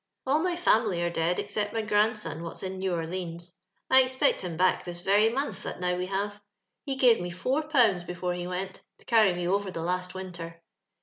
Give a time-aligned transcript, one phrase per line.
[0.25, 3.59] All my family are dead, except my grandson, what's in New Orleans.
[3.87, 6.41] I expect him back this very month that now we have:
[6.87, 10.63] he gave me four pounds before he went, to carry me over the last winter.